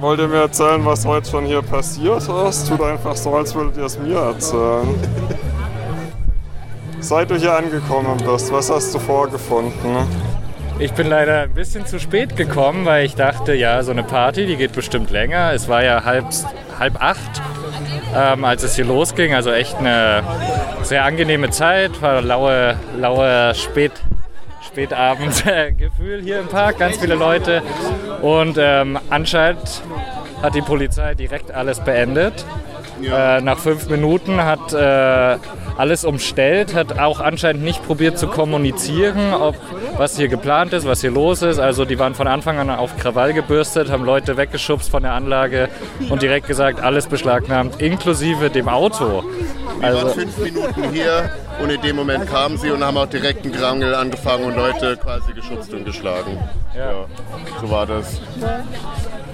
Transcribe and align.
wollt 0.00 0.20
ihr 0.20 0.28
mir 0.28 0.42
erzählen, 0.42 0.84
was 0.84 1.04
heute 1.04 1.28
schon 1.28 1.44
hier 1.44 1.62
passiert 1.62 2.22
ist? 2.48 2.68
Tut 2.68 2.80
einfach 2.82 3.16
so, 3.16 3.34
als 3.34 3.54
würdet 3.54 3.76
ihr 3.76 3.84
es 3.84 3.98
mir 3.98 4.18
erzählen. 4.18 4.88
Seit 7.00 7.30
du 7.30 7.36
hier 7.36 7.56
angekommen 7.56 8.16
bist, 8.24 8.52
was 8.52 8.70
hast 8.70 8.94
du 8.94 8.98
vorgefunden? 8.98 9.96
Ich 10.80 10.92
bin 10.92 11.08
leider 11.08 11.42
ein 11.42 11.54
bisschen 11.54 11.86
zu 11.86 11.98
spät 11.98 12.36
gekommen, 12.36 12.86
weil 12.86 13.04
ich 13.04 13.16
dachte, 13.16 13.54
ja, 13.54 13.82
so 13.82 13.90
eine 13.90 14.04
Party, 14.04 14.46
die 14.46 14.56
geht 14.56 14.72
bestimmt 14.72 15.10
länger. 15.10 15.52
Es 15.52 15.68
war 15.68 15.82
ja 15.82 16.04
halb, 16.04 16.26
halb 16.78 17.02
acht, 17.02 17.42
ähm, 18.14 18.44
als 18.44 18.62
es 18.62 18.76
hier 18.76 18.84
losging. 18.84 19.34
Also 19.34 19.50
echt 19.50 19.76
eine 19.78 20.22
sehr 20.82 21.04
angenehme 21.04 21.50
Zeit, 21.50 22.00
war 22.00 22.22
laue, 22.22 22.76
laue 22.96 23.54
Spät, 23.56 23.92
Spätabendgefühl 24.66 26.20
hier 26.22 26.40
im 26.40 26.48
Park, 26.48 26.78
ganz 26.78 26.98
viele 26.98 27.14
Leute. 27.14 27.62
Und 28.22 28.56
ähm, 28.58 28.98
anscheinend 29.10 29.82
hat 30.42 30.54
die 30.54 30.62
Polizei 30.62 31.14
direkt 31.14 31.50
alles 31.52 31.80
beendet. 31.80 32.44
Äh, 33.02 33.40
nach 33.40 33.58
fünf 33.58 33.88
Minuten 33.88 34.42
hat 34.42 34.72
äh, 34.72 35.36
alles 35.76 36.04
umstellt, 36.04 36.74
hat 36.74 36.98
auch 36.98 37.20
anscheinend 37.20 37.62
nicht 37.62 37.84
probiert 37.86 38.18
zu 38.18 38.26
kommunizieren, 38.26 39.32
ob, 39.32 39.54
was 39.96 40.16
hier 40.16 40.26
geplant 40.26 40.72
ist, 40.72 40.86
was 40.86 41.00
hier 41.00 41.12
los 41.12 41.42
ist. 41.42 41.60
Also 41.60 41.84
die 41.84 41.98
waren 41.98 42.14
von 42.14 42.26
Anfang 42.26 42.58
an 42.58 42.70
auf 42.70 42.96
Krawall 42.96 43.32
gebürstet, 43.32 43.90
haben 43.90 44.04
Leute 44.04 44.36
weggeschubst 44.36 44.90
von 44.90 45.04
der 45.04 45.12
Anlage 45.12 45.68
und 46.08 46.22
direkt 46.22 46.48
gesagt, 46.48 46.80
alles 46.80 47.06
beschlagnahmt, 47.06 47.80
inklusive 47.80 48.50
dem 48.50 48.68
Auto. 48.68 49.22
Wir 49.80 49.94
waren 49.94 50.10
fünf 50.10 50.38
Minuten 50.38 50.90
hier 50.92 51.30
und 51.62 51.70
in 51.70 51.80
dem 51.80 51.96
Moment 51.96 52.26
kamen 52.26 52.58
sie 52.58 52.70
und 52.70 52.84
haben 52.84 52.96
auch 52.96 53.06
direkt 53.06 53.44
einen 53.44 53.52
Gerangel 53.52 53.94
angefangen 53.94 54.44
und 54.44 54.56
Leute 54.56 54.96
quasi 54.96 55.32
geschubst 55.32 55.72
und 55.72 55.84
geschlagen. 55.84 56.38
Ja, 56.76 57.06
so 57.60 57.70
war 57.70 57.86
das. 57.86 58.20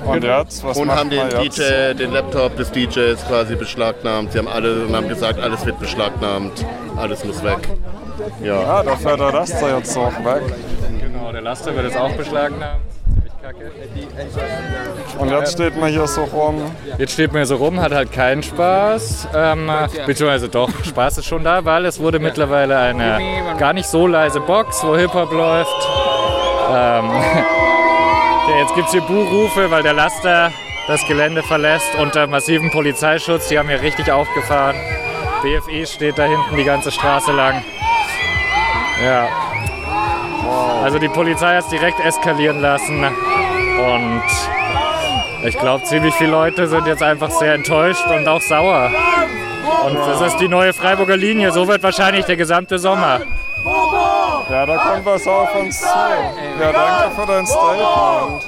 Und 0.05 0.23
jetzt, 0.23 0.63
was 0.63 0.77
und 0.77 0.91
haben 0.91 1.09
den 1.09 1.31
jetzt? 1.31 1.59
DJ, 1.59 1.95
den 1.95 2.13
Laptop 2.13 2.57
des 2.57 2.71
DJs 2.73 3.27
quasi 3.27 3.57
beschlagnahmt. 3.57 4.33
Sie 4.33 4.39
haben 4.39 4.49
alle 4.49 4.85
und 4.85 4.95
haben 4.95 5.09
gesagt, 5.09 5.41
alles 5.41 5.65
wird 5.65 5.79
beschlagnahmt, 5.79 6.65
alles 6.97 7.25
muss 7.25 7.43
weg. 7.43 7.69
Ja. 8.43 8.61
Ja, 8.61 8.83
da 8.83 8.97
fährt 8.97 9.21
der 9.21 9.33
Laster 9.33 9.77
jetzt 9.77 9.97
noch 9.97 10.25
weg. 10.25 10.43
Genau, 11.01 11.33
der 11.33 11.41
Laster 11.41 11.75
wird 11.75 11.87
jetzt 11.87 11.97
auch 11.97 12.13
beschlagnahmt. 12.13 12.81
Ziemlich 13.15 13.33
kacke. 13.43 13.73
Und 15.19 15.31
jetzt 15.31 15.53
steht 15.53 15.77
man 15.77 15.91
hier 15.91 16.07
so 16.07 16.25
rum. 16.25 16.71
Jetzt 16.99 17.13
steht 17.13 17.33
man 17.33 17.41
hier 17.41 17.47
so 17.47 17.57
rum, 17.57 17.81
hat 17.81 17.93
halt 17.93 18.13
keinen 18.13 18.43
Spaß. 18.43 19.29
Ähm, 19.35 19.71
beziehungsweise 20.07 20.49
doch, 20.49 20.71
Spaß 20.85 21.19
ist 21.19 21.27
schon 21.27 21.45
da, 21.45 21.65
weil 21.65 21.85
es 21.87 22.01
wurde 22.01 22.19
mittlerweile 22.19 22.79
eine 22.79 23.19
gar 23.59 23.73
nicht 23.73 23.87
so 23.87 24.07
leise 24.07 24.41
Box, 24.41 24.85
wo 24.85 24.97
Hip-Hop 24.97 25.33
läuft. 25.33 25.89
Ähm, 26.73 27.11
jetzt 28.61 28.75
gibt 28.75 28.87
es 28.87 28.93
hier 28.93 29.03
Buhrufe, 29.03 29.71
weil 29.71 29.83
der 29.83 29.95
Laster 29.95 30.51
das 30.87 31.07
Gelände 31.07 31.43
verlässt 31.43 31.95
unter 32.01 32.27
massivem 32.27 32.71
Polizeischutz. 32.71 33.49
Die 33.49 33.59
haben 33.59 33.69
hier 33.69 33.81
richtig 33.81 34.11
aufgefahren. 34.13 34.77
BFE 35.43 35.87
steht 35.87 36.19
da 36.19 36.25
hinten 36.25 36.57
die 36.57 36.65
ganze 36.65 36.91
Straße 36.91 37.33
lang. 37.33 37.63
Ja. 39.03 39.29
Also 40.83 40.99
die 40.99 41.09
Polizei 41.09 41.57
hat 41.57 41.65
es 41.65 41.71
direkt 41.71 42.01
eskalieren 42.01 42.61
lassen 42.61 43.05
und 43.05 44.23
ich 45.45 45.59
glaube, 45.59 45.85
ziemlich 45.85 46.15
viele 46.15 46.31
Leute 46.31 46.67
sind 46.67 46.87
jetzt 46.87 47.03
einfach 47.03 47.31
sehr 47.31 47.55
enttäuscht 47.55 48.07
und 48.07 48.27
auch 48.27 48.41
sauer. 48.41 48.91
Und 49.85 49.95
das 49.95 50.21
ist 50.21 50.39
die 50.39 50.49
neue 50.49 50.73
Freiburger 50.73 51.17
Linie. 51.17 51.53
So 51.53 51.69
wird 51.69 51.83
wahrscheinlich 51.83 52.25
der 52.25 52.37
gesamte 52.37 52.79
Sommer. 52.79 53.21
Ja, 54.51 54.67
da 54.67 54.77
kommt 54.77 55.07
was 55.07 55.27
auf 55.27 55.55
uns 55.55 55.81
zu. 55.81 55.87
Ja, 55.87 56.73
danke 56.73 57.21
für 57.21 57.27
dein 57.27 57.47
Statement. 57.47 58.43